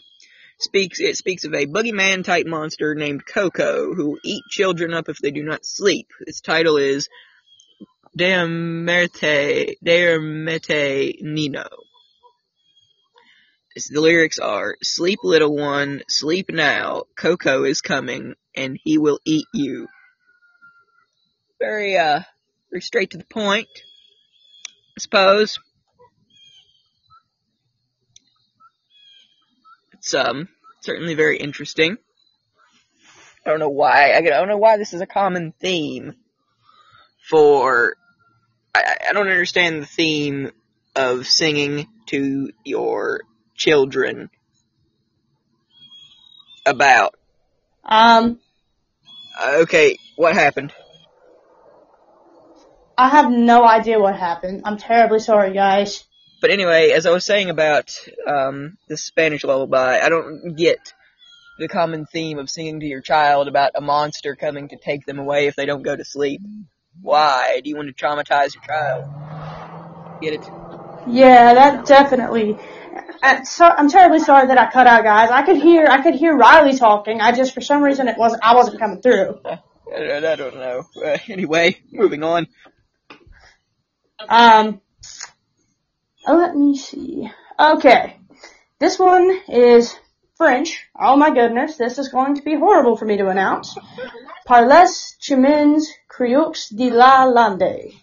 Speaks 0.59 0.99
it 0.99 1.17
speaks 1.17 1.43
of 1.43 1.53
a 1.53 1.67
boogeyman 1.67 2.23
type 2.23 2.47
monster 2.47 2.95
named 2.95 3.25
Coco 3.25 3.93
who 3.93 4.11
will 4.11 4.19
eat 4.23 4.43
children 4.49 4.93
up 4.93 5.07
if 5.07 5.19
they 5.19 5.29
do 5.29 5.43
not 5.43 5.65
sleep. 5.65 6.07
Its 6.21 6.41
title 6.41 6.77
is 6.77 7.09
Deamerte 8.17 9.75
Deamete 9.85 11.21
Nino. 11.21 11.67
The 13.75 14.01
lyrics 14.01 14.39
are 14.39 14.75
Sleep 14.81 15.19
little 15.23 15.55
one, 15.55 16.01
sleep 16.09 16.49
now, 16.49 17.03
Coco 17.15 17.63
is 17.63 17.81
coming, 17.81 18.33
and 18.55 18.79
he 18.83 18.97
will 18.97 19.19
eat 19.23 19.45
you. 19.53 19.87
Very 21.59 21.95
uh 21.97 22.21
very 22.71 22.81
straight 22.81 23.11
to 23.11 23.19
the 23.19 23.25
point, 23.25 23.67
I 24.97 24.99
suppose. 24.99 25.59
It's 29.97 30.13
um 30.13 30.47
certainly 30.81 31.15
very 31.15 31.37
interesting. 31.37 31.97
I 33.45 33.49
don't 33.49 33.59
know 33.59 33.69
why. 33.69 34.13
I 34.13 34.21
don't 34.21 34.47
know 34.47 34.57
why 34.57 34.77
this 34.77 34.93
is 34.93 35.01
a 35.01 35.07
common 35.07 35.53
theme 35.59 36.15
for. 37.29 37.95
I, 38.75 38.97
I 39.09 39.13
don't 39.13 39.27
understand 39.29 39.81
the 39.81 39.87
theme 39.87 40.51
of 40.95 41.27
singing 41.27 41.87
to 42.07 42.51
your 42.63 43.21
children 43.55 44.29
about. 46.65 47.15
Um, 47.85 48.39
Okay, 49.39 49.99
what 50.15 50.33
happened? 50.33 50.73
I 52.97 53.09
have 53.09 53.29
no 53.29 53.65
idea 53.67 53.99
what 53.99 54.15
happened. 54.15 54.63
I'm 54.65 54.77
terribly 54.77 55.19
sorry, 55.19 55.53
guys. 55.53 56.03
But 56.41 56.51
anyway, 56.51 56.91
as 56.91 57.05
I 57.05 57.11
was 57.11 57.25
saying 57.25 57.49
about 57.49 57.97
um, 58.27 58.77
the 58.87 58.97
Spanish 58.97 59.43
lullaby, 59.43 59.99
I 59.99 60.09
don't 60.09 60.55
get 60.55 60.93
the 61.57 61.67
common 61.67 62.05
theme 62.05 62.37
of 62.37 62.49
singing 62.49 62.79
to 62.81 62.85
your 62.85 63.01
child 63.01 63.47
about 63.47 63.71
a 63.75 63.81
monster 63.81 64.35
coming 64.35 64.69
to 64.69 64.77
take 64.77 65.05
them 65.05 65.19
away 65.19 65.47
if 65.47 65.55
they 65.55 65.65
don't 65.65 65.81
go 65.81 65.95
to 65.95 66.05
sleep. 66.05 66.41
Why? 67.01 67.61
Do 67.63 67.69
you 67.69 67.75
want 67.75 67.95
to 67.95 68.05
traumatize 68.05 68.53
your 68.53 68.63
child? 68.63 70.21
Get 70.21 70.33
it? 70.33 70.49
Yeah, 71.07 71.53
that 71.53 71.85
definitely. 71.85 72.57
Uh, 73.23 73.43
so, 73.43 73.65
I'm 73.65 73.89
terribly 73.89 74.19
sorry 74.19 74.47
that 74.47 74.57
I 74.57 74.71
cut 74.71 74.85
out, 74.85 75.03
guys. 75.03 75.31
I 75.31 75.43
could 75.43 75.57
hear, 75.57 75.87
I 75.87 76.01
could 76.01 76.15
hear 76.15 76.35
Riley 76.35 76.77
talking. 76.77 77.21
I 77.21 77.31
just, 77.31 77.53
for 77.53 77.61
some 77.61 77.81
reason, 77.81 78.07
it 78.07 78.17
wasn't, 78.17 78.43
I 78.43 78.55
wasn't 78.55 78.79
coming 78.79 79.01
through. 79.01 79.39
I, 79.45 79.59
I 79.95 80.35
don't 80.35 80.55
know. 80.55 80.83
Uh, 80.95 81.17
anyway, 81.27 81.77
moving 81.91 82.23
on. 82.23 82.47
Um, 84.27 84.81
let 86.35 86.55
me 86.55 86.77
see. 86.77 87.29
Okay, 87.59 88.17
this 88.79 88.99
one 88.99 89.31
is 89.47 89.95
French. 90.35 90.85
Oh 90.99 91.15
my 91.15 91.33
goodness, 91.33 91.77
this 91.77 91.97
is 91.97 92.09
going 92.09 92.35
to 92.35 92.43
be 92.43 92.55
horrible 92.55 92.97
for 92.97 93.05
me 93.05 93.17
to 93.17 93.29
announce. 93.29 93.75
Parles 94.45 95.15
chemins 95.19 95.87
creux 96.07 96.69
de 96.75 96.89
la 96.89 97.23
lande. 97.25 97.93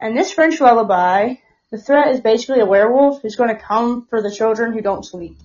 And 0.00 0.16
this 0.16 0.32
French 0.32 0.60
lullaby, 0.60 1.34
the 1.70 1.78
threat 1.78 2.08
is 2.08 2.20
basically 2.20 2.60
a 2.60 2.66
werewolf 2.66 3.22
who's 3.22 3.36
going 3.36 3.54
to 3.54 3.62
come 3.62 4.06
for 4.08 4.22
the 4.22 4.30
children 4.30 4.72
who 4.72 4.80
don't 4.80 5.04
sleep. 5.04 5.36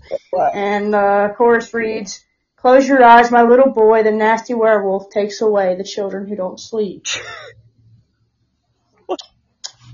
And 0.53 0.93
the 0.93 0.97
uh, 0.97 1.33
chorus 1.33 1.73
reads, 1.73 2.23
Close 2.55 2.87
your 2.87 3.03
eyes, 3.03 3.29
my 3.29 3.43
little 3.43 3.71
boy, 3.71 4.01
the 4.01 4.11
nasty 4.11 4.55
werewolf 4.55 5.11
takes 5.11 5.41
away 5.41 5.75
the 5.75 5.83
children 5.83 6.27
who 6.27 6.35
don't 6.35 6.59
sleep. 6.59 7.05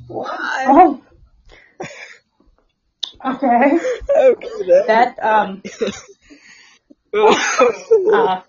Why? 0.07 0.65
Oh. 0.67 1.01
Okay. 3.23 3.79
Okay, 4.17 4.47
That, 4.87 5.17
um, 5.23 5.61
uh, 8.13 8.41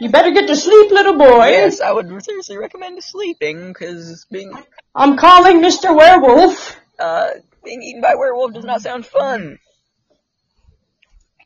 you 0.00 0.08
better 0.10 0.30
get 0.32 0.46
to 0.48 0.56
sleep, 0.56 0.90
little 0.90 1.16
boy. 1.16 1.46
yes, 1.48 1.80
I 1.80 1.92
would 1.92 2.08
seriously 2.22 2.56
recommend 2.56 3.02
sleeping 3.02 3.68
because 3.68 4.26
being 4.30 4.52
I'm 4.94 5.16
calling 5.16 5.60
Mr. 5.60 5.96
Werewolf. 5.96 6.76
uh 6.98 7.30
being 7.64 7.82
eaten 7.82 8.00
by 8.00 8.14
werewolf 8.14 8.54
does 8.54 8.64
not 8.64 8.80
sound 8.82 9.06
fun. 9.06 9.58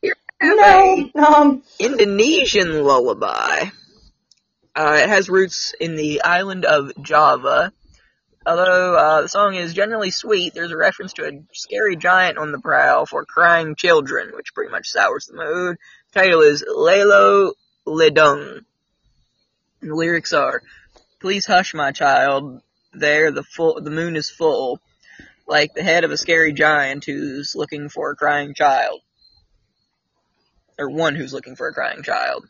Here 0.01 0.13
No, 0.41 1.09
um, 1.15 1.63
Indonesian 1.79 2.83
lullaby. 2.83 3.65
Uh, 4.75 4.99
it 5.03 5.09
has 5.09 5.29
roots 5.29 5.73
in 5.79 5.95
the 5.95 6.21
island 6.23 6.65
of 6.65 6.91
Java. 7.01 7.71
Although 8.45 8.95
uh, 8.95 9.21
the 9.21 9.29
song 9.29 9.55
is 9.55 9.73
generally 9.73 10.11
sweet, 10.11 10.53
there's 10.53 10.71
a 10.71 10.77
reference 10.77 11.13
to 11.13 11.25
a 11.25 11.43
scary 11.53 11.95
giant 11.95 12.37
on 12.37 12.51
the 12.51 12.59
prowl 12.59 13.05
for 13.05 13.23
crying 13.23 13.75
children, 13.75 14.31
which 14.35 14.53
pretty 14.53 14.71
much 14.71 14.89
sours 14.89 15.27
the 15.27 15.37
mood. 15.37 15.77
The 16.11 16.19
title 16.19 16.41
is 16.41 16.63
Lelo 16.63 17.53
Ledung. 17.87 18.65
And 19.81 19.91
the 19.91 19.95
lyrics 19.95 20.33
are, 20.33 20.61
Please 21.21 21.45
hush, 21.45 21.73
my 21.73 21.93
child. 21.93 22.61
There, 22.91 23.31
the 23.31 23.43
full, 23.43 23.79
the 23.79 23.89
moon 23.89 24.17
is 24.17 24.29
full, 24.29 24.81
like 25.47 25.73
the 25.73 25.81
head 25.81 26.03
of 26.03 26.11
a 26.11 26.17
scary 26.17 26.51
giant 26.51 27.05
who's 27.05 27.55
looking 27.55 27.87
for 27.87 28.11
a 28.11 28.15
crying 28.15 28.53
child. 28.53 28.99
Or 30.77 30.89
one 30.89 31.15
who's 31.15 31.33
looking 31.33 31.55
for 31.55 31.69
a 31.69 31.73
crying 31.73 32.03
child. 32.03 32.45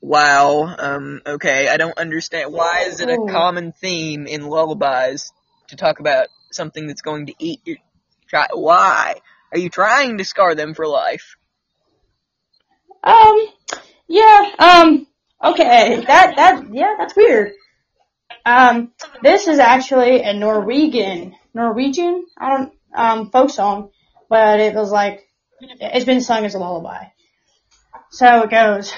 Wow, 0.00 0.74
um, 0.78 1.20
okay, 1.26 1.68
I 1.68 1.76
don't 1.76 1.98
understand. 1.98 2.52
Why 2.52 2.84
is 2.86 3.00
it 3.00 3.08
a 3.08 3.18
Oh. 3.18 3.26
common 3.26 3.72
theme 3.72 4.26
in 4.26 4.46
lullabies 4.46 5.32
to 5.68 5.76
talk 5.76 5.98
about 5.98 6.28
something 6.52 6.86
that's 6.86 7.02
going 7.02 7.26
to 7.26 7.34
eat 7.38 7.60
your 7.64 7.78
child? 8.28 8.50
Why? 8.54 9.16
Are 9.52 9.58
you 9.58 9.70
trying 9.70 10.18
to 10.18 10.24
scar 10.24 10.54
them 10.54 10.74
for 10.74 10.86
life? 10.86 11.36
um, 13.02 13.46
yeah, 14.08 14.50
um, 14.58 15.06
okay, 15.42 16.04
that, 16.06 16.36
that, 16.36 16.64
yeah, 16.72 16.94
that's 16.98 17.16
weird. 17.16 17.52
Um, 18.44 18.92
this 19.22 19.48
is 19.48 19.58
actually 19.58 20.22
a 20.22 20.32
Norwegian, 20.32 21.34
Norwegian, 21.54 22.26
I 22.36 22.56
don't, 22.56 22.72
um, 22.94 23.30
folk 23.30 23.50
song, 23.50 23.90
but 24.28 24.60
it 24.60 24.74
was 24.74 24.90
like, 24.90 25.26
it's 25.60 26.04
been 26.04 26.20
sung 26.20 26.44
as 26.44 26.54
a 26.54 26.58
lullaby. 26.58 27.06
So 28.10 28.42
it 28.42 28.50
goes, 28.50 28.92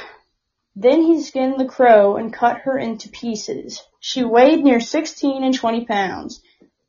then 0.81 1.03
he 1.03 1.23
skinned 1.23 1.61
the 1.61 1.67
crow 1.67 2.17
and 2.17 2.33
cut 2.33 2.61
her 2.61 2.79
into 2.79 3.11
pieces. 3.11 3.83
She 4.01 4.25
weighed 4.25 4.65
near 4.65 4.81
16 4.81 5.45
and 5.45 5.55
20 5.55 5.85
pounds. 5.85 6.41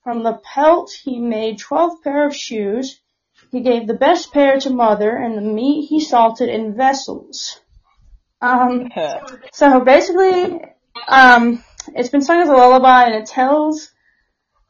From 0.01 0.23
the 0.23 0.39
pelt 0.43 0.93
he 0.93 1.19
made 1.19 1.59
12 1.59 2.01
pair 2.01 2.25
of 2.25 2.33
shoes. 2.33 3.01
He 3.51 3.59
gave 3.59 3.87
the 3.87 3.93
best 3.93 4.31
pair 4.31 4.59
to 4.61 4.69
mother 4.69 5.13
and 5.13 5.37
the 5.37 5.41
meat 5.41 5.87
he 5.87 5.99
salted 5.99 6.47
in 6.47 6.73
vessels. 6.73 7.59
Um, 8.41 8.89
so 9.51 9.81
basically, 9.81 10.61
um, 11.09 11.61
it's 11.93 12.09
been 12.09 12.21
sung 12.21 12.41
as 12.41 12.47
a 12.47 12.53
lullaby 12.53 13.07
and 13.07 13.15
it 13.15 13.25
tells 13.25 13.91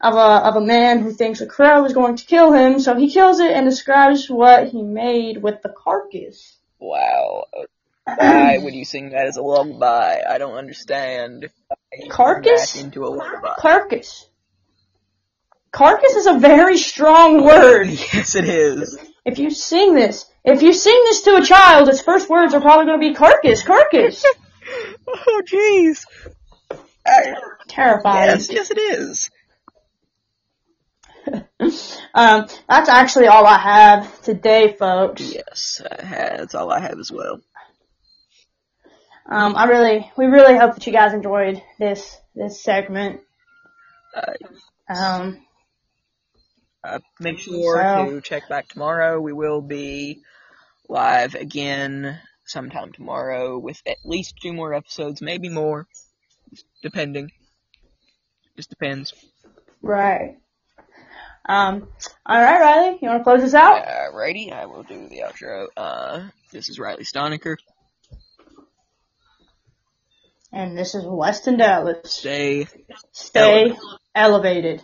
of 0.02 0.16
a, 0.16 0.48
of 0.48 0.56
a 0.56 0.66
man 0.66 1.00
who 1.00 1.14
thinks 1.14 1.42
a 1.42 1.46
crow 1.46 1.86
is 1.86 1.94
going 1.94 2.16
to 2.16 2.26
kill 2.26 2.54
him, 2.54 2.80
so 2.80 2.96
he 2.96 3.12
kills 3.12 3.40
it 3.40 3.52
and 3.52 3.70
describes 3.70 4.28
what 4.32 4.70
he 4.70 4.82
made 4.82 5.44
with 5.44 5.62
the 5.62 5.70
carcass. 5.70 6.58
wow. 6.80 7.46
Why 8.06 8.58
would 8.58 8.74
you 8.74 8.86
sing 8.86 9.10
that 9.12 9.28
as 9.28 9.38
a 9.38 9.42
lullaby? 9.42 10.22
I 10.28 10.38
don't 10.38 10.56
understand. 10.56 11.50
Carcass? 12.10 12.76
Into 12.76 13.06
a 13.06 13.10
lullaby. 13.10 13.54
Carcass. 13.60 14.28
Carcass 15.72 16.16
is 16.16 16.28
a 16.28 16.40
very 16.40 16.78
strong 16.78 17.44
word. 17.44 17.88
Yes, 18.14 18.36
it 18.36 18.46
is. 18.46 18.98
If 19.26 19.40
you 19.40 19.52
sing 19.52 19.94
this, 19.94 20.26
if 20.44 20.62
you 20.62 20.74
sing 20.74 21.00
this 21.06 21.22
to 21.22 21.36
a 21.36 21.44
child, 21.44 21.88
its 21.90 22.02
first 22.02 22.28
words 22.30 22.54
are 22.54 22.62
probably 22.62 22.86
going 22.86 23.00
to 23.00 23.10
be 23.10 23.14
carcass, 23.16 23.64
carcass. 23.64 24.24
Oh, 25.08 25.42
jeez. 25.46 26.06
Terrifying. 27.68 28.30
Yes, 28.30 28.50
yes, 28.50 28.72
it 28.72 28.78
is. 28.78 29.30
um, 32.14 32.48
that's 32.70 32.90
actually 32.90 33.28
all 33.28 33.46
I 33.46 33.58
have 33.58 34.22
today, 34.22 34.74
folks. 34.78 35.22
Yes, 35.34 35.82
I 35.84 36.38
that's 36.38 36.56
all 36.56 36.72
I 36.72 36.80
have 36.80 37.00
as 37.00 37.12
well. 37.12 37.42
Um, 39.26 39.56
I 39.56 39.66
really, 39.66 40.12
we 40.18 40.26
really 40.26 40.58
hope 40.58 40.74
that 40.76 40.86
you 40.86 40.94
guys 40.94 41.14
enjoyed 41.14 41.62
this 41.80 42.18
this 42.36 42.62
segment. 42.64 43.22
Uh, 44.16 44.34
Um, 44.90 45.46
uh, 46.84 47.00
make 47.20 47.40
sure 47.40 47.76
So- 47.82 48.10
to 48.10 48.22
check 48.22 48.50
back 48.50 48.68
tomorrow. 48.68 49.20
We 49.22 49.32
will 49.34 49.62
be 49.62 50.22
live 50.90 51.36
again 51.36 52.20
sometime 52.46 52.92
tomorrow 52.92 53.58
with 53.58 53.82
at 53.86 53.98
least 54.04 54.36
two 54.42 54.52
more 54.52 54.74
episodes, 54.74 55.22
maybe 55.22 55.48
more, 55.48 55.88
depending. 56.82 57.32
Just 58.58 58.70
depends. 58.70 59.14
right. 59.82 60.38
Um, 61.48 61.88
all 62.26 62.40
right, 62.40 62.60
Riley, 62.60 63.00
you 63.02 63.08
want 63.10 63.22
to 63.22 63.24
close 63.24 63.42
this 63.42 63.54
out? 63.56 63.84
Alrighty, 63.86 64.52
I 64.54 64.66
will 64.68 64.84
do 64.84 65.08
the 65.08 65.22
outro. 65.22 65.68
Uh, 65.76 66.30
this 66.52 66.70
is 66.70 66.78
Riley 66.80 67.04
Stoniker. 67.04 67.56
And 70.54 70.78
this 70.78 70.96
is 70.96 71.06
Weston 71.06 71.58
Dallas. 71.58 72.12
Stay 72.12 72.68
Stay 73.12 73.74
elevated. 74.14 74.84